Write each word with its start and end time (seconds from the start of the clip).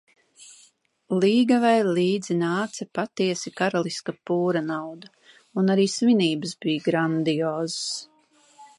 Līgavai 1.23 1.73
līdzi 1.97 2.37
nāca 2.39 2.87
patiesi 2.99 3.53
karaliska 3.61 4.17
pūra 4.31 4.65
nauda, 4.73 5.15
un 5.63 5.73
arī 5.77 5.89
svinības 6.01 6.59
bija 6.67 6.87
grandiozas. 6.91 7.81